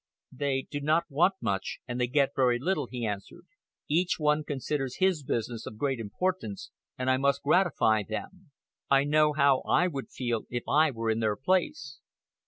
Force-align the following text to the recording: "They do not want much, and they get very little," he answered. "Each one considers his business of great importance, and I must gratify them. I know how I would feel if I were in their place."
"They 0.31 0.63
do 0.63 0.81
not 0.81 1.03
want 1.11 1.35
much, 1.41 1.77
and 1.87 2.01
they 2.01 2.07
get 2.07 2.33
very 2.35 2.57
little," 2.57 2.87
he 2.89 3.05
answered. 3.05 3.45
"Each 3.87 4.15
one 4.17 4.43
considers 4.43 4.95
his 4.95 5.21
business 5.21 5.67
of 5.67 5.77
great 5.77 5.99
importance, 5.99 6.71
and 6.97 7.07
I 7.07 7.17
must 7.17 7.43
gratify 7.43 8.01
them. 8.09 8.49
I 8.89 9.03
know 9.03 9.33
how 9.33 9.59
I 9.61 9.85
would 9.87 10.09
feel 10.09 10.47
if 10.49 10.63
I 10.67 10.89
were 10.89 11.11
in 11.11 11.19
their 11.19 11.35
place." 11.35 11.99